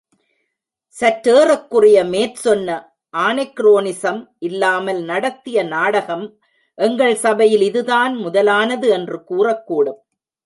[0.97, 2.77] சற்றேறக்குறைய மேற் சொன்ன
[3.13, 6.25] ஆநெக்ரோனிசம் இல்லாமல் நடத்திய நாடகம்
[6.77, 10.01] எங்கள் சபையில் இதுதான் முதலானது என்று கூறக்கூடும்.